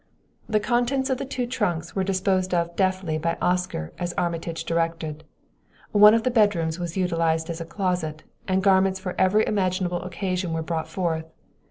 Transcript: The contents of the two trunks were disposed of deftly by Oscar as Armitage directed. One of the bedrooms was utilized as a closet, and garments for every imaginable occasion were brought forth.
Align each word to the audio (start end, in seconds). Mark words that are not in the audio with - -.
The 0.49 0.59
contents 0.59 1.11
of 1.11 1.19
the 1.19 1.25
two 1.27 1.45
trunks 1.45 1.95
were 1.95 2.03
disposed 2.03 2.55
of 2.55 2.75
deftly 2.75 3.19
by 3.19 3.37
Oscar 3.39 3.93
as 3.99 4.13
Armitage 4.13 4.63
directed. 4.63 5.23
One 5.91 6.15
of 6.15 6.23
the 6.23 6.31
bedrooms 6.31 6.79
was 6.79 6.97
utilized 6.97 7.51
as 7.51 7.61
a 7.61 7.65
closet, 7.65 8.23
and 8.47 8.63
garments 8.63 8.99
for 8.99 9.13
every 9.19 9.45
imaginable 9.45 10.01
occasion 10.01 10.53
were 10.53 10.63
brought 10.63 10.87
forth. 10.87 11.25